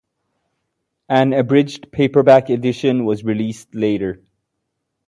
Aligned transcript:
An 1.09 1.31
abridged 1.31 1.91
paperback 1.91 2.49
edition 2.49 3.05
was 3.05 3.23
released 3.23 3.75
later. 3.75 4.23